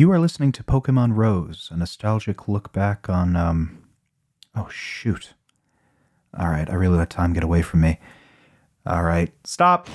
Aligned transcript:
You 0.00 0.10
are 0.12 0.18
listening 0.18 0.50
to 0.52 0.62
Pokemon 0.62 1.14
Rose, 1.14 1.68
a 1.70 1.76
nostalgic 1.76 2.48
look 2.48 2.72
back 2.72 3.10
on, 3.10 3.36
um, 3.36 3.84
oh 4.56 4.66
shoot. 4.70 5.34
All 6.38 6.48
right, 6.48 6.70
I 6.70 6.72
really 6.72 6.96
let 6.96 7.10
time 7.10 7.34
get 7.34 7.44
away 7.44 7.60
from 7.60 7.82
me. 7.82 8.00
All 8.86 9.02
right, 9.02 9.30
stop. 9.44 9.90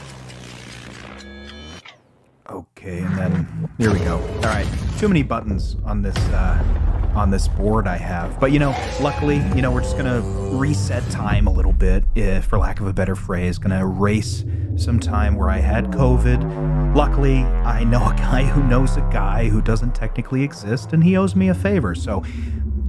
Okay, 2.48 3.00
and 3.00 3.18
then 3.18 3.70
here 3.80 3.92
we 3.92 3.98
go. 3.98 4.18
All 4.20 4.42
right, 4.42 4.68
too 5.00 5.08
many 5.08 5.24
buttons 5.24 5.76
on 5.84 6.04
this 6.04 6.16
uh, 6.16 6.95
on 7.16 7.32
this 7.32 7.48
board 7.48 7.88
I 7.88 7.98
have, 7.98 8.40
but 8.40 8.52
you 8.52 8.60
know, 8.60 8.76
luckily, 9.02 9.38
you 9.56 9.62
know, 9.62 9.72
we're 9.72 9.82
just 9.82 9.98
gonna 9.98 10.22
reset 10.56 11.10
time 11.10 11.48
a 11.48 11.52
little 11.52 11.74
bit, 11.74 12.04
if, 12.16 12.46
for 12.46 12.58
lack 12.58 12.80
of 12.80 12.88
a 12.88 12.94
better 12.94 13.16
phrase, 13.16 13.58
gonna 13.58 13.80
erase 13.80 14.44
some 14.76 15.00
time 15.00 15.36
where 15.36 15.50
I 15.50 15.60
had 15.60 15.86
COVID. 15.88 16.96
Luckily, 16.96 17.38
I 17.38 17.84
know 17.84 18.10
a 18.10 18.16
guy 18.16 18.44
who 18.44 18.64
knows 18.64 18.98
a 18.98 19.10
guy 19.12 19.48
who 19.48 19.62
doesn't 19.62 19.96
technically 19.96 20.44
exist, 20.44 20.94
and 20.94 21.04
he 21.04 21.16
owes 21.16 21.36
me 21.36 21.50
a 21.50 21.54
favor. 21.54 21.96
So 21.96 22.24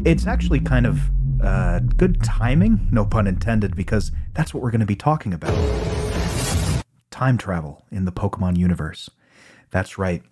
it's 0.04 0.26
actually 0.26 0.60
kind 0.60 0.86
of 0.86 1.00
uh, 1.42 1.80
good 1.80 2.22
timing, 2.22 2.88
no 2.90 3.04
pun 3.04 3.26
intended, 3.26 3.76
because 3.76 4.10
that's 4.34 4.52
what 4.52 4.62
we're 4.62 4.70
to 4.80 4.86
be 4.86 4.96
talking 4.96 5.32
about 5.32 5.54
time 7.10 7.38
travel 7.38 7.84
in 7.90 8.04
the 8.04 8.12
Pokemon 8.12 8.58
universe. 8.58 9.08
That's 9.70 9.96
right. 9.96 10.22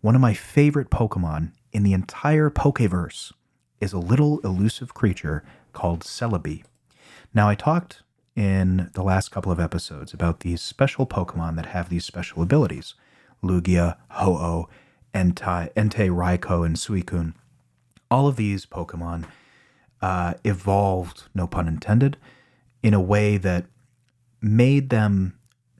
One 0.00 0.14
of 0.14 0.20
my 0.20 0.32
favorite 0.32 0.88
Pokemon 0.88 1.52
in 1.72 1.82
the 1.82 1.92
entire 1.92 2.48
Pokeverse 2.48 3.32
is 3.80 3.92
a 3.92 3.98
little 3.98 4.40
elusive 4.40 4.94
creature 4.94 5.42
called 5.72 6.00
Celebi. 6.00 6.64
Now, 7.32 7.48
I 7.48 7.54
talked 7.54 8.02
in 8.36 8.90
the 8.94 9.02
last 9.02 9.30
couple 9.30 9.50
of 9.50 9.60
episodes 9.60 10.12
about 10.12 10.40
these 10.40 10.60
special 10.60 11.06
Pokemon 11.06 11.56
that 11.56 11.66
have 11.66 11.88
these 11.88 12.04
special 12.04 12.42
abilities 12.42 12.94
Lugia, 13.42 13.96
Ho-Oh, 14.10 14.68
Entei, 15.14 15.72
Entei, 15.74 16.10
Raikou, 16.10 16.64
and 16.64 16.76
Suicune. 16.76 17.34
All 18.10 18.26
of 18.26 18.36
these 18.36 18.66
Pokemon 18.66 19.26
uh, 20.02 20.34
evolved, 20.44 21.24
no 21.34 21.46
pun 21.46 21.66
intended, 21.66 22.16
in 22.82 22.94
a 22.94 23.00
way 23.00 23.36
that 23.36 23.66
made 24.40 24.90
them 24.90 25.38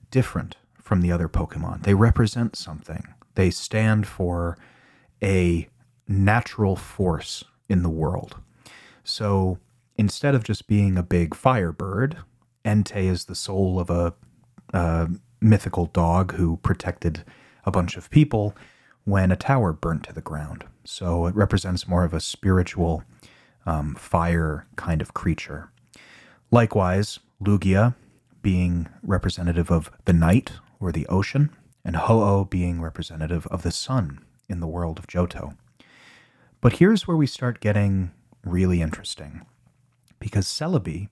different 0.09 0.55
from 0.81 1.01
the 1.01 1.11
other 1.11 1.27
Pokemon. 1.27 1.83
They 1.83 1.93
represent 1.93 2.55
something, 2.55 3.03
they 3.35 3.49
stand 3.49 4.07
for 4.07 4.57
a 5.23 5.67
natural 6.07 6.75
force 6.75 7.43
in 7.71 7.83
the 7.83 7.89
world. 7.89 8.35
So 9.03 9.57
instead 9.95 10.35
of 10.35 10.43
just 10.43 10.67
being 10.67 10.97
a 10.97 11.03
big 11.03 11.33
firebird, 11.33 12.17
Entei 12.65 13.05
is 13.05 13.25
the 13.25 13.35
soul 13.35 13.79
of 13.79 13.89
a, 13.89 14.13
a 14.73 15.09
mythical 15.39 15.85
dog 15.87 16.33
who 16.33 16.57
protected 16.57 17.23
a 17.65 17.71
bunch 17.71 17.97
of 17.97 18.09
people 18.09 18.55
when 19.05 19.31
a 19.31 19.35
tower 19.35 19.73
burnt 19.73 20.03
to 20.03 20.13
the 20.13 20.21
ground. 20.21 20.65
So 20.83 21.25
it 21.25 21.35
represents 21.35 21.87
more 21.87 22.03
of 22.03 22.13
a 22.13 22.19
spiritual 22.19 23.03
um, 23.65 23.95
fire 23.95 24.67
kind 24.75 25.01
of 25.01 25.13
creature. 25.13 25.71
Likewise, 26.51 27.19
Lugia 27.41 27.95
being 28.41 28.89
representative 29.01 29.71
of 29.71 29.91
the 30.05 30.13
night 30.13 30.53
or 30.79 30.91
the 30.91 31.07
ocean, 31.07 31.51
and 31.85 31.95
Ho-Oh 31.95 32.45
being 32.45 32.81
representative 32.81 33.47
of 33.47 33.61
the 33.61 33.71
sun 33.71 34.19
in 34.49 34.59
the 34.59 34.67
world 34.67 34.99
of 34.99 35.07
Johto. 35.07 35.55
But 36.61 36.73
here's 36.73 37.07
where 37.07 37.17
we 37.17 37.25
start 37.25 37.59
getting 37.59 38.11
really 38.45 38.83
interesting, 38.83 39.47
because 40.19 40.45
Celebi 40.45 41.09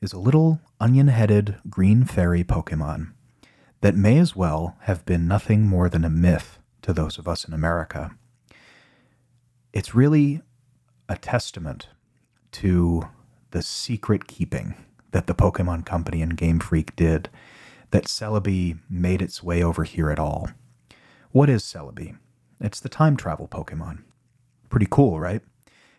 is 0.00 0.12
a 0.12 0.18
little 0.18 0.60
onion 0.78 1.08
headed 1.08 1.56
green 1.68 2.04
fairy 2.04 2.44
Pokemon 2.44 3.12
that 3.80 3.96
may 3.96 4.16
as 4.18 4.36
well 4.36 4.76
have 4.82 5.04
been 5.04 5.26
nothing 5.26 5.66
more 5.66 5.88
than 5.88 6.04
a 6.04 6.10
myth 6.10 6.60
to 6.82 6.92
those 6.92 7.18
of 7.18 7.26
us 7.26 7.44
in 7.44 7.52
America. 7.52 8.16
It's 9.72 9.92
really 9.92 10.42
a 11.08 11.16
testament 11.16 11.88
to 12.52 13.08
the 13.50 13.62
secret 13.62 14.28
keeping 14.28 14.76
that 15.10 15.26
the 15.26 15.34
Pokemon 15.34 15.84
Company 15.84 16.22
and 16.22 16.36
Game 16.36 16.60
Freak 16.60 16.94
did 16.94 17.28
that 17.90 18.04
Celebi 18.04 18.78
made 18.88 19.20
its 19.20 19.42
way 19.42 19.64
over 19.64 19.82
here 19.82 20.10
at 20.10 20.20
all. 20.20 20.50
What 21.32 21.50
is 21.50 21.64
Celebi? 21.64 22.16
It's 22.60 22.78
the 22.78 22.88
time 22.88 23.16
travel 23.16 23.48
Pokemon. 23.48 24.04
Pretty 24.68 24.86
cool, 24.90 25.20
right? 25.20 25.42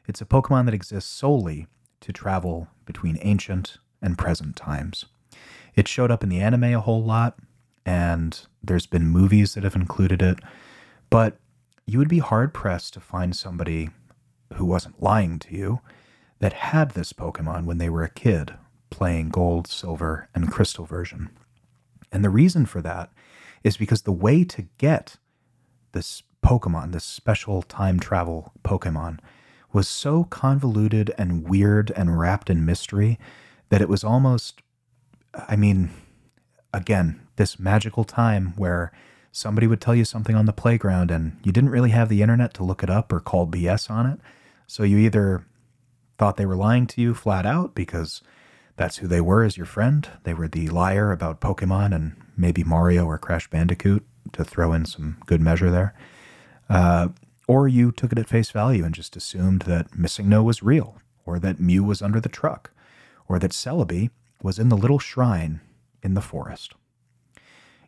It's 0.07 0.22
a 0.22 0.25
Pokemon 0.25 0.66
that 0.66 0.73
exists 0.73 1.11
solely 1.11 1.67
to 2.01 2.13
travel 2.13 2.67
between 2.85 3.17
ancient 3.22 3.78
and 4.01 4.17
present 4.17 4.55
times. 4.55 5.05
It 5.75 5.88
showed 5.88 6.11
up 6.11 6.23
in 6.23 6.29
the 6.29 6.39
anime 6.39 6.63
a 6.63 6.79
whole 6.79 7.03
lot, 7.03 7.38
and 7.85 8.39
there's 8.63 8.85
been 8.85 9.07
movies 9.07 9.53
that 9.53 9.63
have 9.63 9.75
included 9.75 10.22
it, 10.22 10.39
but 11.09 11.38
you 11.85 12.00
would 12.00 12.09
be 12.09 12.19
hard 12.19 12.53
pressed 12.53 12.94
to 12.94 13.00
find 13.00 13.35
somebody 13.35 13.89
who 14.53 14.66
wasn't 14.66 15.01
lying 15.01 15.39
to 15.39 15.56
you 15.56 15.79
that 16.39 16.53
had 16.53 16.91
this 16.91 17.13
Pokemon 17.13 17.66
when 17.66 17.77
they 17.77 17.89
were 17.89 18.03
a 18.03 18.09
kid 18.09 18.53
playing 18.89 19.29
Gold, 19.29 19.67
Silver, 19.67 20.29
and 20.33 20.51
Crystal 20.51 20.85
version. 20.85 21.29
And 22.11 22.23
the 22.23 22.29
reason 22.29 22.66
for 22.66 22.81
that 22.81 23.11
is 23.63 23.77
because 23.77 24.03
the 24.03 24.11
way 24.11 24.44
to 24.44 24.67
get 24.77 25.17
this 25.91 26.23
Pokemon, 26.47 26.94
this 26.94 27.03
special 27.03 27.62
time 27.62 28.00
travel 28.00 28.53
Pokemon, 28.63 29.19
was 29.74 29.85
so 29.85 30.24
convoluted 30.24 31.13
and 31.18 31.46
weird 31.46 31.91
and 31.91 32.18
wrapped 32.18 32.50
in 32.50 32.66
mystery 32.66 33.19
that 33.68 33.81
it 33.81 33.90
was 33.90 34.02
almost, 34.02 34.62
I 35.34 35.57
mean, 35.57 35.90
again, 36.74 37.19
this 37.36 37.59
magical 37.59 38.06
time 38.06 38.53
where 38.56 38.94
somebody 39.30 39.68
would 39.68 39.81
tell 39.81 39.94
you 39.94 40.06
something 40.06 40.38
on 40.38 40.46
the 40.46 40.53
playground 40.53 41.12
and 41.12 41.38
you 41.44 41.52
didn't 41.52 41.69
really 41.69 41.90
have 41.90 42.07
the 42.07 42.22
internet 42.22 42.53
to 42.53 42.63
look 42.63 42.81
it 42.81 42.90
up 42.90 43.12
or 43.12 43.19
call 43.19 43.46
BS 43.46 43.91
on 43.91 44.06
it. 44.06 44.19
So 44.68 44.84
you 44.84 44.97
either 45.00 45.46
thought 46.18 46.38
they 46.38 46.46
were 46.46 46.56
lying 46.56 46.88
to 46.88 47.02
you 47.02 47.13
flat 47.13 47.46
out 47.46 47.75
because 47.75 48.22
that's 48.78 48.97
who 48.97 49.07
they 49.07 49.19
were 49.19 49.44
as 49.44 49.57
your 49.57 49.66
friend. 49.66 50.07
They 50.24 50.34
were 50.34 50.47
the 50.47 50.69
liar 50.69 51.12
about 51.12 51.41
Pokemon 51.41 51.94
and 51.94 52.16
maybe 52.38 52.63
Mario 52.63 53.06
or 53.06 53.18
Crash 53.18 53.50
Bandicoot 53.50 54.06
to 54.31 54.46
throw 54.46 54.72
in 54.72 54.86
some 54.86 55.18
good 55.25 55.41
measure 55.41 55.69
there. 55.69 55.94
Uh, 56.69 57.09
or 57.47 57.67
you 57.67 57.91
took 57.91 58.11
it 58.11 58.19
at 58.19 58.28
face 58.28 58.51
value 58.51 58.83
and 58.83 58.94
just 58.94 59.16
assumed 59.16 59.61
that 59.63 59.97
Missing 59.97 60.28
No 60.28 60.44
was 60.44 60.61
real, 60.61 60.97
or 61.25 61.39
that 61.39 61.59
Mew 61.59 61.83
was 61.83 62.01
under 62.01 62.19
the 62.19 62.29
truck, 62.29 62.72
or 63.28 63.39
that 63.39 63.51
Celebi 63.51 64.09
was 64.41 64.59
in 64.59 64.69
the 64.69 64.77
little 64.77 65.00
shrine 65.00 65.61
in 66.03 66.13
the 66.13 66.22
forest. 66.22 66.73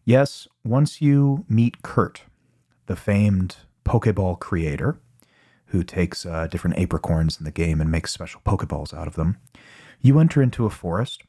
Yes, 0.06 0.48
once 0.64 1.02
you 1.02 1.46
meet 1.48 1.82
Kurt, 1.82 2.24
the 2.88 2.96
famed 2.96 3.58
Pokeball 3.86 4.40
creator, 4.40 4.98
who 5.68 5.84
takes 5.84 6.26
uh, 6.26 6.48
different 6.48 6.78
apricorns 6.78 7.38
in 7.38 7.46
the 7.46 7.52
game 7.52 7.80
and 7.80 7.92
makes 7.92 8.12
special 8.12 8.42
Pokeballs 8.46 8.94
out 8.94 9.08
of 9.08 9.16
them, 9.16 9.38
you 10.02 10.20
enter 10.20 10.42
into 10.42 10.66
a 10.66 10.70
forest 10.70 11.24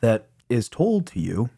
that 0.00 0.28
is 0.48 0.68
told 0.68 1.06
to 1.06 1.20
you, 1.20 1.50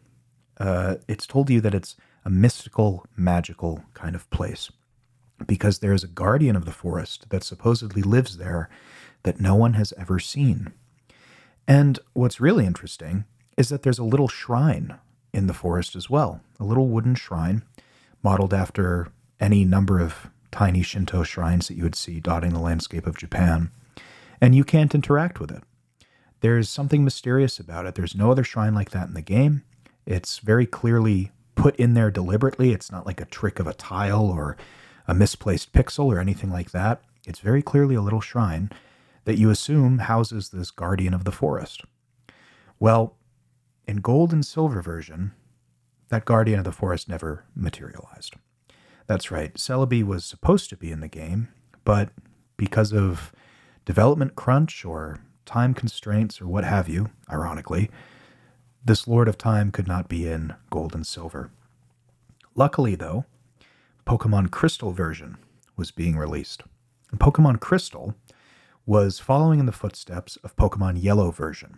uh, 0.59 0.95
it's 1.07 1.27
told 1.27 1.47
to 1.47 1.53
you 1.53 1.61
that 1.61 1.73
it's 1.73 1.95
a 2.23 2.29
mystical, 2.29 3.05
magical 3.17 3.83
kind 3.93 4.15
of 4.15 4.29
place 4.29 4.71
because 5.45 5.79
there 5.79 5.93
is 5.93 6.03
a 6.03 6.07
guardian 6.07 6.55
of 6.55 6.65
the 6.65 6.71
forest 6.71 7.29
that 7.29 7.43
supposedly 7.43 8.01
lives 8.01 8.37
there 8.37 8.69
that 9.23 9.39
no 9.39 9.55
one 9.55 9.73
has 9.73 9.93
ever 9.97 10.19
seen. 10.19 10.73
And 11.67 11.99
what's 12.13 12.39
really 12.39 12.65
interesting 12.65 13.25
is 13.57 13.69
that 13.69 13.83
there's 13.83 13.99
a 13.99 14.03
little 14.03 14.27
shrine 14.27 14.97
in 15.33 15.47
the 15.47 15.53
forest 15.53 15.95
as 15.95 16.09
well, 16.09 16.41
a 16.59 16.63
little 16.63 16.87
wooden 16.87 17.15
shrine 17.15 17.63
modeled 18.23 18.53
after 18.53 19.09
any 19.39 19.63
number 19.65 19.99
of 19.99 20.29
tiny 20.51 20.81
Shinto 20.81 21.23
shrines 21.23 21.67
that 21.67 21.75
you 21.75 21.83
would 21.83 21.95
see 21.95 22.19
dotting 22.19 22.53
the 22.53 22.59
landscape 22.59 23.05
of 23.05 23.17
Japan. 23.17 23.71
And 24.41 24.55
you 24.55 24.63
can't 24.63 24.95
interact 24.95 25.39
with 25.39 25.51
it. 25.51 25.63
There's 26.41 26.69
something 26.69 27.03
mysterious 27.03 27.59
about 27.59 27.85
it. 27.85 27.95
There's 27.95 28.15
no 28.15 28.31
other 28.31 28.43
shrine 28.43 28.73
like 28.73 28.91
that 28.91 29.07
in 29.07 29.13
the 29.13 29.21
game. 29.21 29.63
It's 30.05 30.39
very 30.39 30.65
clearly 30.65 31.31
put 31.55 31.75
in 31.75 31.93
there 31.93 32.09
deliberately. 32.09 32.71
It's 32.71 32.91
not 32.91 33.05
like 33.05 33.19
a 33.19 33.25
trick 33.25 33.59
of 33.59 33.67
a 33.67 33.73
tile 33.73 34.25
or 34.25 34.55
a 35.09 35.13
misplaced 35.15 35.73
pixel 35.73 36.05
or 36.05 36.19
anything 36.19 36.51
like 36.51 36.69
that. 36.69 37.01
It's 37.25 37.39
very 37.39 37.63
clearly 37.63 37.95
a 37.95 38.01
little 38.01 38.21
shrine 38.21 38.69
that 39.25 39.39
you 39.39 39.49
assume 39.49 39.97
houses 39.97 40.49
this 40.49 40.69
guardian 40.69 41.15
of 41.15 41.23
the 41.23 41.31
forest. 41.31 41.81
Well, 42.79 43.15
in 43.87 43.97
gold 43.97 44.31
and 44.31 44.45
silver 44.45 44.83
version, 44.83 45.31
that 46.09 46.25
guardian 46.25 46.59
of 46.59 46.65
the 46.65 46.71
forest 46.71 47.09
never 47.09 47.43
materialized. 47.55 48.35
That's 49.07 49.31
right, 49.31 49.55
Celebi 49.55 50.03
was 50.03 50.25
supposed 50.25 50.69
to 50.69 50.77
be 50.77 50.91
in 50.91 50.99
the 50.99 51.07
game, 51.07 51.47
but 51.83 52.09
because 52.55 52.93
of 52.93 53.31
development 53.85 54.35
crunch 54.35 54.85
or 54.85 55.17
time 55.43 55.73
constraints 55.73 56.39
or 56.39 56.47
what 56.47 56.65
have 56.65 56.87
you, 56.87 57.09
ironically, 57.31 57.89
this 58.85 59.07
Lord 59.07 59.27
of 59.27 59.39
Time 59.39 59.71
could 59.71 59.87
not 59.87 60.07
be 60.07 60.27
in 60.27 60.53
gold 60.69 60.93
and 60.93 61.05
silver. 61.05 61.49
Luckily, 62.53 62.93
though, 62.93 63.25
Pokemon 64.09 64.49
Crystal 64.49 64.91
version 64.91 65.37
was 65.77 65.91
being 65.91 66.17
released. 66.17 66.63
And 67.11 67.19
Pokemon 67.19 67.59
Crystal 67.59 68.15
was 68.87 69.19
following 69.19 69.59
in 69.59 69.67
the 69.67 69.71
footsteps 69.71 70.35
of 70.37 70.55
Pokemon 70.55 71.03
Yellow 71.03 71.29
version. 71.29 71.77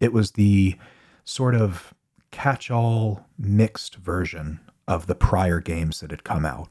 It 0.00 0.12
was 0.12 0.32
the 0.32 0.76
sort 1.22 1.54
of 1.54 1.94
catch 2.32 2.68
all 2.68 3.28
mixed 3.38 3.94
version 3.94 4.58
of 4.88 5.06
the 5.06 5.14
prior 5.14 5.60
games 5.60 6.00
that 6.00 6.10
had 6.10 6.24
come 6.24 6.44
out. 6.44 6.68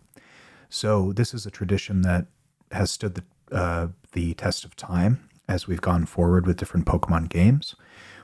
So 0.68 1.14
this 1.14 1.34
is 1.34 1.46
a 1.46 1.52
tradition 1.52 2.02
that 2.02 2.26
has 2.74 2.92
stood 2.92 3.16
the 3.16 3.24
uh, 3.50 3.88
the 4.12 4.34
test 4.34 4.66
of 4.66 4.76
time 4.76 5.30
as 5.48 5.68
we've 5.68 5.80
gone 5.80 6.06
forward 6.06 6.46
with 6.46 6.58
different 6.58 6.86
Pokemon 6.86 7.30
games, 7.30 7.76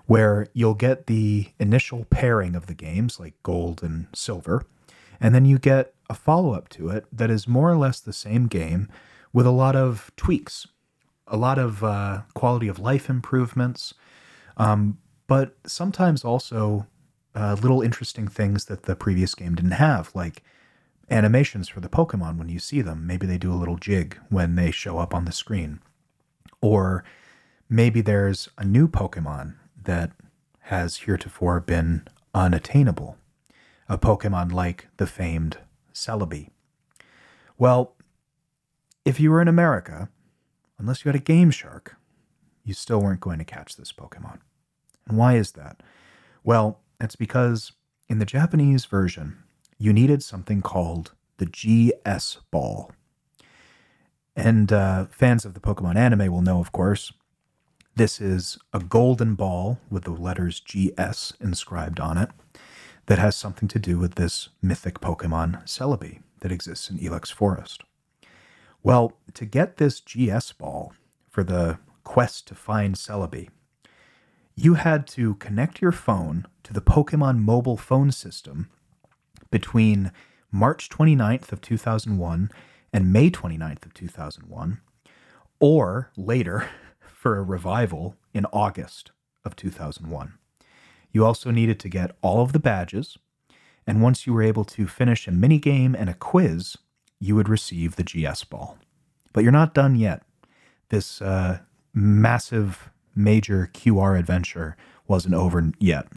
where 0.05 0.47
you'll 0.51 0.73
get 0.73 1.07
the 1.07 1.47
initial 1.59 2.03
pairing 2.09 2.55
of 2.55 2.67
the 2.67 2.73
games, 2.73 3.21
like 3.21 3.41
Gold 3.41 3.81
and 3.81 4.07
Silver, 4.13 4.65
and 5.23 5.33
then 5.33 5.45
you 5.45 5.57
get 5.57 5.93
a 6.09 6.13
follow 6.13 6.53
up 6.53 6.67
to 6.67 6.89
it 6.89 7.05
that 7.11 7.31
is 7.31 7.47
more 7.47 7.71
or 7.71 7.77
less 7.77 7.99
the 7.99 8.13
same 8.13 8.47
game 8.47 8.89
with 9.31 9.47
a 9.47 9.51
lot 9.51 9.75
of 9.75 10.11
tweaks, 10.17 10.67
a 11.25 11.37
lot 11.37 11.57
of 11.57 11.83
uh, 11.83 12.21
quality 12.35 12.67
of 12.67 12.77
life 12.77 13.09
improvements, 13.09 13.93
um, 14.57 14.97
but 15.25 15.55
sometimes 15.65 16.25
also 16.25 16.85
uh, 17.33 17.55
little 17.59 17.81
interesting 17.81 18.27
things 18.27 18.65
that 18.65 18.83
the 18.83 18.97
previous 18.97 19.33
game 19.33 19.55
didn't 19.55 19.71
have, 19.71 20.11
like 20.13 20.43
animations 21.09 21.69
for 21.69 21.79
the 21.79 21.89
Pokemon 21.89 22.37
when 22.37 22.49
you 22.49 22.59
see 22.59 22.81
them. 22.81 23.07
Maybe 23.07 23.25
they 23.25 23.37
do 23.37 23.51
a 23.51 23.55
little 23.55 23.77
jig 23.77 24.19
when 24.29 24.55
they 24.55 24.71
show 24.71 24.99
up 24.99 25.15
on 25.15 25.23
the 25.23 25.31
screen. 25.31 25.79
Or 26.61 27.03
maybe 27.69 28.01
there's 28.01 28.49
a 28.57 28.65
new 28.65 28.87
Pokemon 28.87 29.55
that 29.81 30.11
has 30.67 30.97
heretofore 30.97 31.61
been 31.61 32.07
unattainable. 32.35 33.17
A 33.89 33.97
Pokemon 33.97 34.51
like 34.51 34.87
the 34.97 35.07
famed 35.07 35.57
Celebi. 35.93 36.49
Well, 37.57 37.95
if 39.05 39.19
you 39.19 39.31
were 39.31 39.41
in 39.41 39.47
America, 39.47 40.09
unless 40.77 41.03
you 41.03 41.09
had 41.09 41.15
a 41.15 41.23
Game 41.23 41.51
Shark, 41.51 41.97
you 42.63 42.73
still 42.73 43.01
weren't 43.01 43.19
going 43.19 43.39
to 43.39 43.45
catch 43.45 43.75
this 43.75 43.91
Pokemon. 43.91 44.39
And 45.07 45.17
why 45.17 45.35
is 45.35 45.51
that? 45.51 45.83
Well, 46.43 46.79
it's 46.99 47.15
because 47.15 47.73
in 48.07 48.19
the 48.19 48.25
Japanese 48.25 48.85
version, 48.85 49.43
you 49.77 49.91
needed 49.91 50.23
something 50.23 50.61
called 50.61 51.11
the 51.37 51.45
GS 51.45 52.37
ball. 52.51 52.91
And 54.35 54.71
uh, 54.71 55.05
fans 55.05 55.45
of 55.45 55.53
the 55.53 55.59
Pokemon 55.59 55.95
anime 55.95 56.31
will 56.31 56.41
know, 56.41 56.59
of 56.59 56.71
course, 56.71 57.11
this 57.95 58.19
is 58.19 58.57
a 58.71 58.79
golden 58.79 59.35
ball 59.35 59.79
with 59.89 60.05
the 60.05 60.11
letters 60.11 60.59
GS 60.59 61.33
inscribed 61.39 61.99
on 61.99 62.17
it 62.17 62.31
that 63.05 63.19
has 63.19 63.35
something 63.35 63.67
to 63.69 63.79
do 63.79 63.97
with 63.97 64.15
this 64.15 64.49
mythic 64.61 64.99
Pokemon 64.99 65.63
Celebi 65.65 66.21
that 66.39 66.51
exists 66.51 66.89
in 66.89 66.97
Ilex 66.97 67.31
Forest. 67.31 67.83
Well, 68.81 69.13
to 69.33 69.45
get 69.45 69.77
this 69.77 69.99
GS 69.99 70.51
ball 70.53 70.93
for 71.29 71.43
the 71.43 71.79
quest 72.03 72.47
to 72.47 72.55
find 72.55 72.95
Celebi, 72.95 73.49
you 74.55 74.75
had 74.75 75.07
to 75.07 75.35
connect 75.35 75.81
your 75.81 75.91
phone 75.91 76.45
to 76.63 76.73
the 76.73 76.81
Pokemon 76.81 77.39
mobile 77.39 77.77
phone 77.77 78.11
system 78.11 78.69
between 79.49 80.11
March 80.51 80.89
29th 80.89 81.51
of 81.51 81.61
2001 81.61 82.51
and 82.91 83.11
May 83.11 83.31
29th 83.31 83.85
of 83.85 83.93
2001, 83.93 84.79
or 85.59 86.11
later 86.15 86.69
for 86.99 87.37
a 87.37 87.43
revival 87.43 88.15
in 88.33 88.45
August 88.47 89.11
of 89.43 89.55
2001. 89.55 90.33
You 91.13 91.25
also 91.25 91.51
needed 91.51 91.79
to 91.79 91.89
get 91.89 92.17
all 92.21 92.41
of 92.41 92.51
the 92.51 92.59
badges, 92.59 93.17
and 93.85 94.01
once 94.01 94.25
you 94.25 94.33
were 94.33 94.41
able 94.41 94.65
to 94.65 94.87
finish 94.87 95.27
a 95.27 95.31
mini 95.31 95.59
game 95.59 95.95
and 95.95 96.09
a 96.09 96.15
quiz, 96.15 96.75
you 97.19 97.35
would 97.35 97.47
receive 97.47 97.95
the 97.95 98.03
GS 98.03 98.43
ball. 98.43 98.77
But 99.31 99.43
you're 99.43 99.51
not 99.51 99.75
done 99.75 99.95
yet. 99.95 100.23
This 100.89 101.21
uh, 101.21 101.59
massive, 101.93 102.89
major 103.15 103.69
QR 103.73 104.17
adventure 104.17 104.75
wasn't 105.07 105.35
over 105.35 105.71
yet. 105.79 106.07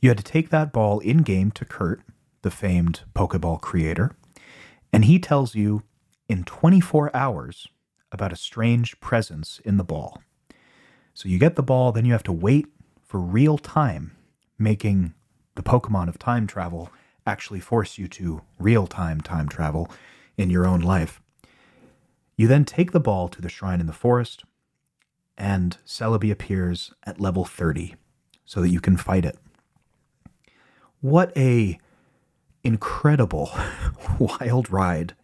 You 0.00 0.10
had 0.10 0.18
to 0.18 0.24
take 0.24 0.50
that 0.50 0.72
ball 0.72 0.98
in 1.00 1.18
game 1.18 1.50
to 1.52 1.64
Kurt, 1.64 2.02
the 2.42 2.50
famed 2.50 3.00
Pokeball 3.14 3.60
creator, 3.60 4.14
and 4.92 5.06
he 5.06 5.18
tells 5.18 5.54
you 5.54 5.82
in 6.28 6.44
24 6.44 7.14
hours 7.14 7.66
about 8.12 8.32
a 8.32 8.36
strange 8.36 9.00
presence 9.00 9.60
in 9.64 9.76
the 9.76 9.84
ball. 9.84 10.22
So 11.14 11.28
you 11.28 11.38
get 11.38 11.56
the 11.56 11.62
ball, 11.62 11.92
then 11.92 12.04
you 12.04 12.12
have 12.12 12.22
to 12.24 12.32
wait 12.32 12.66
for 13.10 13.18
real 13.18 13.58
time, 13.58 14.12
making 14.56 15.12
the 15.56 15.64
Pokemon 15.64 16.08
of 16.08 16.16
time 16.16 16.46
travel 16.46 16.92
actually 17.26 17.58
force 17.58 17.98
you 17.98 18.06
to 18.06 18.42
real 18.56 18.86
time 18.86 19.20
time 19.20 19.48
travel 19.48 19.90
in 20.36 20.48
your 20.48 20.64
own 20.64 20.80
life. 20.80 21.20
You 22.36 22.46
then 22.46 22.64
take 22.64 22.92
the 22.92 23.00
ball 23.00 23.28
to 23.30 23.42
the 23.42 23.48
shrine 23.48 23.80
in 23.80 23.88
the 23.88 23.92
forest, 23.92 24.44
and 25.36 25.76
Celebi 25.84 26.30
appears 26.30 26.92
at 27.02 27.20
level 27.20 27.44
30 27.44 27.96
so 28.44 28.60
that 28.60 28.68
you 28.68 28.80
can 28.80 28.96
fight 28.96 29.24
it. 29.24 29.36
What 31.00 31.36
a 31.36 31.80
incredible 32.62 33.50
wild 34.20 34.70
ride 34.70 35.16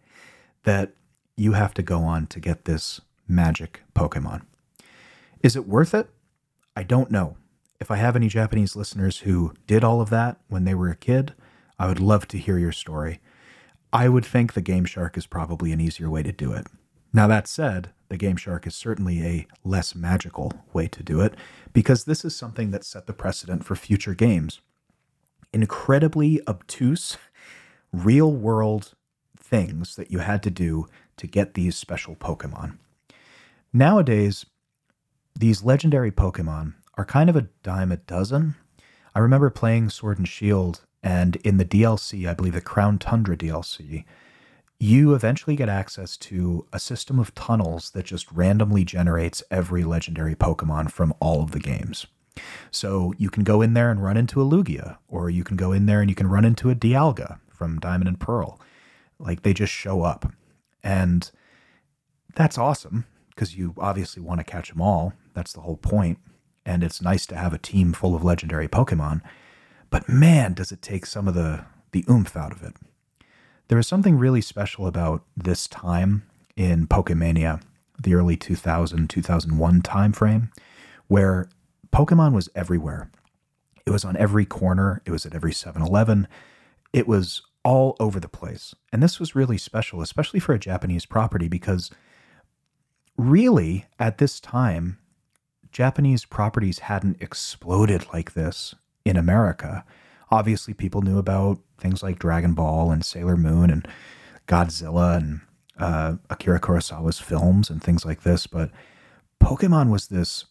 that 0.63 0.91
you 1.37 1.53
have 1.53 1.73
to 1.75 1.81
go 1.81 2.01
on 2.01 2.27
to 2.27 2.41
get 2.41 2.65
this 2.65 2.99
magic 3.29 3.79
Pokemon. 3.95 4.41
Is 5.41 5.55
it 5.55 5.69
worth 5.69 5.93
it? 5.93 6.09
I 6.75 6.83
don't 6.83 7.09
know. 7.09 7.37
If 7.79 7.91
I 7.91 7.97
have 7.97 8.15
any 8.15 8.27
Japanese 8.27 8.75
listeners 8.75 9.19
who 9.19 9.53
did 9.67 9.83
all 9.83 10.01
of 10.01 10.09
that 10.09 10.37
when 10.47 10.63
they 10.63 10.73
were 10.73 10.89
a 10.89 10.95
kid, 10.95 11.33
I 11.77 11.87
would 11.87 11.99
love 11.99 12.27
to 12.29 12.37
hear 12.37 12.57
your 12.57 12.71
story. 12.71 13.19
I 13.93 14.09
would 14.09 14.25
think 14.25 14.53
the 14.53 14.61
Game 14.61 14.85
Shark 14.85 15.17
is 15.17 15.27
probably 15.27 15.71
an 15.71 15.79
easier 15.79 16.09
way 16.09 16.23
to 16.23 16.31
do 16.31 16.53
it. 16.53 16.67
Now, 17.13 17.27
that 17.27 17.47
said, 17.47 17.91
the 18.09 18.17
Game 18.17 18.35
Shark 18.35 18.65
is 18.65 18.75
certainly 18.75 19.23
a 19.23 19.47
less 19.63 19.95
magical 19.95 20.53
way 20.73 20.87
to 20.87 21.03
do 21.03 21.21
it 21.21 21.35
because 21.71 22.03
this 22.05 22.25
is 22.25 22.35
something 22.35 22.71
that 22.71 22.83
set 22.83 23.05
the 23.05 23.13
precedent 23.13 23.63
for 23.63 23.75
future 23.75 24.13
games. 24.13 24.59
Incredibly 25.53 26.45
obtuse, 26.47 27.17
real 27.93 28.31
world 28.31 28.93
things 29.37 29.95
that 29.95 30.11
you 30.11 30.19
had 30.19 30.43
to 30.43 30.51
do 30.51 30.87
to 31.17 31.27
get 31.27 31.53
these 31.53 31.77
special 31.77 32.15
Pokemon. 32.15 32.77
Nowadays, 33.71 34.45
these 35.35 35.63
legendary 35.63 36.11
Pokemon 36.11 36.73
are 36.97 37.05
kind 37.05 37.29
of 37.29 37.35
a 37.35 37.47
dime 37.63 37.91
a 37.91 37.97
dozen. 37.97 38.55
I 39.15 39.19
remember 39.19 39.49
playing 39.49 39.89
Sword 39.89 40.17
and 40.17 40.27
Shield, 40.27 40.81
and 41.03 41.35
in 41.37 41.57
the 41.57 41.65
DLC, 41.65 42.27
I 42.27 42.33
believe 42.33 42.53
the 42.53 42.61
Crown 42.61 42.97
Tundra 42.97 43.37
DLC, 43.37 44.03
you 44.79 45.13
eventually 45.13 45.55
get 45.55 45.69
access 45.69 46.17
to 46.17 46.67
a 46.73 46.79
system 46.79 47.19
of 47.19 47.33
tunnels 47.33 47.91
that 47.91 48.05
just 48.05 48.31
randomly 48.31 48.83
generates 48.83 49.43
every 49.49 49.83
legendary 49.83 50.35
Pokemon 50.35 50.91
from 50.91 51.13
all 51.19 51.41
of 51.41 51.51
the 51.51 51.59
games. 51.59 52.07
So 52.69 53.13
you 53.17 53.29
can 53.29 53.43
go 53.43 53.61
in 53.61 53.73
there 53.73 53.89
and 53.89 54.03
run 54.03 54.17
into 54.17 54.41
a 54.41 54.45
Lugia, 54.45 54.97
or 55.07 55.29
you 55.29 55.43
can 55.43 55.57
go 55.57 55.71
in 55.71 55.85
there 55.85 56.01
and 56.01 56.09
you 56.09 56.15
can 56.15 56.27
run 56.27 56.45
into 56.45 56.69
a 56.69 56.75
Dialga 56.75 57.39
from 57.49 57.79
Diamond 57.79 58.07
and 58.07 58.19
Pearl. 58.19 58.59
Like 59.17 59.41
they 59.41 59.53
just 59.53 59.73
show 59.73 60.03
up. 60.03 60.31
And 60.83 61.29
that's 62.35 62.57
awesome 62.57 63.05
because 63.29 63.55
you 63.55 63.73
obviously 63.79 64.21
want 64.21 64.39
to 64.39 64.43
catch 64.43 64.69
them 64.69 64.81
all. 64.81 65.13
That's 65.33 65.53
the 65.53 65.61
whole 65.61 65.77
point. 65.77 66.19
And 66.67 66.83
it's 66.83 67.01
nice 67.01 67.25
to 67.27 67.37
have 67.37 67.53
a 67.53 67.57
team 67.57 67.93
full 67.93 68.13
of 68.13 68.25
legendary 68.25 68.67
Pokemon. 68.67 69.21
But 69.89 70.09
man, 70.09 70.53
does 70.53 70.71
it 70.71 70.81
take 70.81 71.05
some 71.05 71.27
of 71.27 71.33
the, 71.33 71.63
the 71.91 72.03
oomph 72.09 72.35
out 72.35 72.51
of 72.51 72.61
it. 72.61 72.75
There 73.69 73.79
is 73.79 73.87
something 73.87 74.17
really 74.17 74.41
special 74.41 74.85
about 74.85 75.23
this 75.35 75.67
time 75.67 76.23
in 76.57 76.85
Pokemania, 76.85 77.61
the 78.01 78.13
early 78.13 78.35
2000, 78.35 79.09
2001 79.09 79.81
timeframe, 79.81 80.51
where 81.07 81.49
Pokemon 81.93 82.33
was 82.33 82.49
everywhere. 82.53 83.09
It 83.85 83.91
was 83.91 84.03
on 84.03 84.17
every 84.17 84.45
corner, 84.45 85.01
it 85.05 85.11
was 85.11 85.25
at 85.25 85.33
every 85.33 85.53
7 85.53 85.81
Eleven, 85.81 86.27
it 86.91 87.07
was 87.07 87.41
all 87.63 87.95
over 87.99 88.19
the 88.19 88.27
place. 88.27 88.75
And 88.91 89.01
this 89.01 89.19
was 89.19 89.35
really 89.35 89.57
special, 89.57 90.01
especially 90.01 90.41
for 90.41 90.53
a 90.53 90.59
Japanese 90.59 91.05
property, 91.05 91.47
because 91.47 91.91
really, 93.17 93.85
at 93.99 94.17
this 94.17 94.41
time, 94.41 94.97
Japanese 95.77 96.25
properties 96.25 96.79
hadn't 96.79 97.21
exploded 97.21 98.07
like 98.11 98.33
this 98.33 98.73
in 99.05 99.15
America. 99.15 99.85
Obviously, 100.31 100.73
people 100.73 101.03
knew 101.03 101.19
about 101.19 101.59
things 101.77 102.01
like 102.01 102.17
Dragon 102.17 102.55
Ball 102.55 102.89
and 102.89 103.05
Sailor 103.05 103.37
Moon 103.37 103.69
and 103.69 103.87
Godzilla 104.47 105.17
and 105.17 105.41
uh, 105.77 106.15
Akira 106.31 106.59
Kurosawa's 106.59 107.19
films 107.19 107.69
and 107.69 107.79
things 107.79 108.05
like 108.05 108.23
this, 108.23 108.47
but 108.47 108.71
Pokemon 109.39 109.91
was 109.91 110.07
this, 110.07 110.45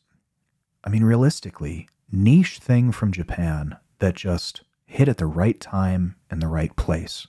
I 0.85 0.91
mean, 0.91 1.03
realistically, 1.03 1.89
niche 2.13 2.61
thing 2.61 2.93
from 2.93 3.11
Japan 3.11 3.77
that 3.99 4.15
just 4.15 4.63
hit 4.85 5.09
at 5.09 5.17
the 5.17 5.27
right 5.27 5.59
time 5.61 6.15
and 6.31 6.41
the 6.41 6.47
right 6.47 6.77
place. 6.77 7.27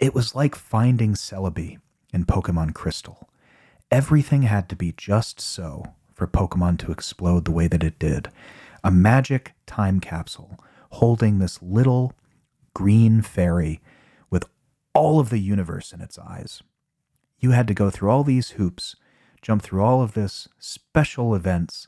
It 0.00 0.12
was 0.12 0.34
like 0.34 0.56
finding 0.56 1.14
Celebi 1.14 1.78
in 2.12 2.24
Pokemon 2.24 2.74
Crystal. 2.74 3.30
Everything 3.92 4.42
had 4.42 4.68
to 4.70 4.74
be 4.74 4.90
just 4.90 5.40
so 5.40 5.94
for 6.16 6.26
Pokemon 6.26 6.78
to 6.78 6.90
explode 6.90 7.44
the 7.44 7.52
way 7.52 7.68
that 7.68 7.84
it 7.84 7.98
did. 7.98 8.30
A 8.82 8.90
magic 8.90 9.52
time 9.66 10.00
capsule 10.00 10.58
holding 10.92 11.38
this 11.38 11.62
little 11.62 12.14
green 12.74 13.20
fairy 13.20 13.82
with 14.30 14.44
all 14.94 15.20
of 15.20 15.28
the 15.28 15.38
universe 15.38 15.92
in 15.92 16.00
its 16.00 16.18
eyes. 16.18 16.62
You 17.38 17.50
had 17.50 17.68
to 17.68 17.74
go 17.74 17.90
through 17.90 18.10
all 18.10 18.24
these 18.24 18.50
hoops, 18.50 18.96
jump 19.42 19.62
through 19.62 19.82
all 19.82 20.02
of 20.02 20.14
this 20.14 20.48
special 20.58 21.34
events, 21.34 21.86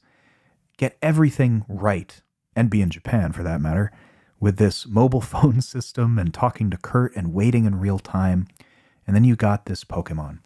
get 0.77 0.99
everything 1.01 1.65
right, 1.67 2.21
and 2.55 2.69
be 2.69 2.83
in 2.83 2.91
Japan 2.91 3.33
for 3.33 3.43
that 3.43 3.63
matter, 3.63 3.91
with 4.39 4.59
this 4.59 4.87
mobile 4.89 5.23
phone 5.23 5.63
system 5.63 6.19
and 6.19 6.35
talking 6.35 6.71
to 6.71 6.77
Kurt 6.77 7.17
and 7.17 7.33
waiting 7.33 7.65
in 7.65 7.81
real 7.81 7.99
time 7.99 8.47
And 9.07 9.17
then 9.17 9.25
you 9.25 9.37
got 9.37 9.65
this 9.65 9.85
Pokemon. 9.85 10.41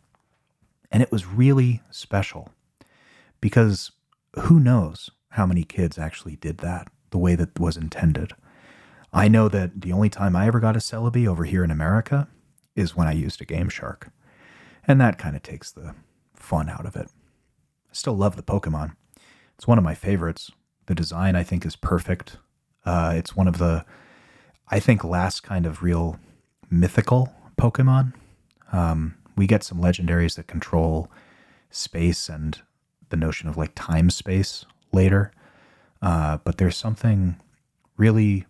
And 0.93 1.03
it 1.03 1.11
was 1.11 1.27
really 1.27 1.83
special 1.91 2.51
because 3.43 3.93
who 4.41 4.59
knows 4.59 5.11
how 5.31 5.45
many 5.45 5.65
kids 5.65 5.99
actually 5.99 6.37
did 6.37 6.59
that 6.59 6.89
the 7.11 7.19
way 7.19 7.35
that 7.35 7.61
was 7.61 7.77
intended. 7.77 8.33
I 9.13 9.29
know 9.29 9.49
that 9.49 9.83
the 9.83 9.93
only 9.93 10.09
time 10.09 10.35
I 10.35 10.47
ever 10.47 10.61
got 10.61 10.77
a 10.77 10.79
Celebi 10.79 11.27
over 11.27 11.45
here 11.45 11.63
in 11.63 11.71
America 11.71 12.29
is 12.75 12.97
when 12.97 13.07
I 13.07 13.13
used 13.13 13.43
a 13.43 13.45
Game 13.45 13.69
Shark. 13.69 14.09
And 14.89 14.99
that 15.01 15.19
kind 15.19 15.37
of 15.37 15.43
takes 15.43 15.71
the 15.71 15.95
fun 16.35 16.71
out 16.71 16.87
of 16.87 16.97
it. 16.97 17.09
I 17.11 17.93
still 17.93 18.17
love 18.17 18.37
the 18.37 18.43
Pokemon. 18.43 18.97
It's 19.57 19.67
one 19.67 19.77
of 19.77 19.85
my 19.85 19.95
favorites. 19.95 20.51
The 20.87 20.95
design, 20.95 21.37
I 21.37 21.43
think, 21.43 21.67
is 21.67 21.77
perfect. 21.77 22.39
Uh, 22.87 23.13
it's 23.17 23.37
one 23.37 23.49
of 23.49 23.59
the, 23.59 23.85
I 24.69 24.81
think, 24.81 25.05
last 25.05 25.43
kind 25.43 25.67
of 25.67 25.83
real 25.83 26.19
mythical 26.71 27.33
Pokemon. 27.59 28.15
Um, 28.73 29.17
we 29.37 29.47
get 29.47 29.63
some 29.63 29.79
legendaries 29.79 30.37
that 30.37 30.47
control 30.47 31.11
space 31.71 32.29
and 32.29 32.61
the 33.13 33.17
notion 33.17 33.49
of 33.49 33.57
like 33.57 33.71
time 33.77 34.11
space 34.11 34.65
later. 34.91 35.31
Uh, 36.01 36.39
but 36.43 36.59
there's 36.59 36.77
something 36.77 37.37
really 37.97 38.47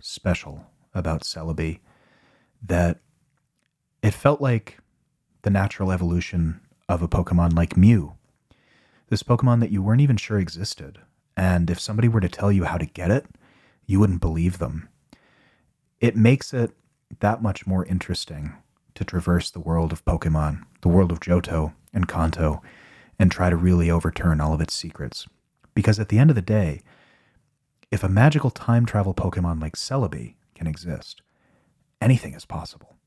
special 0.00 0.66
about 0.92 1.22
Celebi 1.22 1.78
that 2.60 2.98
it 4.02 4.14
felt 4.14 4.40
like 4.40 4.78
the 5.42 5.50
natural 5.50 5.92
evolution 5.92 6.60
of 6.88 7.02
a 7.02 7.08
Pokemon 7.08 7.54
like 7.54 7.76
Mew. 7.76 8.14
This 9.10 9.22
Pokemon 9.22 9.60
that 9.60 9.70
you 9.70 9.82
weren't 9.82 10.00
even 10.00 10.16
sure 10.16 10.38
existed. 10.38 10.98
And 11.36 11.70
if 11.70 11.78
somebody 11.78 12.08
were 12.08 12.20
to 12.20 12.28
tell 12.28 12.50
you 12.50 12.64
how 12.64 12.78
to 12.78 12.86
get 12.86 13.12
it, 13.12 13.26
you 13.86 14.00
wouldn't 14.00 14.20
believe 14.20 14.58
them. 14.58 14.88
It 16.00 16.16
makes 16.16 16.52
it 16.52 16.72
that 17.20 17.42
much 17.42 17.66
more 17.66 17.84
interesting 17.84 18.54
to 18.94 19.04
traverse 19.04 19.50
the 19.50 19.60
world 19.60 19.92
of 19.92 20.04
Pokemon, 20.04 20.64
the 20.80 20.88
world 20.88 21.12
of 21.12 21.20
Johto 21.20 21.74
and 21.92 22.08
Kanto, 22.08 22.62
and 23.18 23.30
try 23.30 23.50
to 23.50 23.56
really 23.56 23.90
overturn 23.90 24.40
all 24.40 24.52
of 24.52 24.60
its 24.60 24.74
secrets. 24.74 25.26
Because 25.74 25.98
at 25.98 26.08
the 26.08 26.18
end 26.18 26.30
of 26.30 26.36
the 26.36 26.42
day, 26.42 26.82
if 27.90 28.04
a 28.04 28.08
magical 28.08 28.50
time 28.50 28.84
travel 28.84 29.14
Pokemon 29.14 29.60
like 29.60 29.76
Celebi 29.76 30.34
can 30.54 30.66
exist, 30.66 31.22
anything 32.00 32.34
is 32.34 32.44
possible. 32.44 32.97